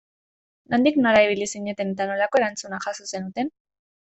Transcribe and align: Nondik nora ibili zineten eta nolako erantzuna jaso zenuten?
Nondik 0.73 0.97
nora 1.05 1.21
ibili 1.27 1.47
zineten 1.51 1.93
eta 1.93 2.09
nolako 2.13 2.43
erantzuna 2.43 2.81
jaso 2.89 3.09
zenuten? 3.15 3.55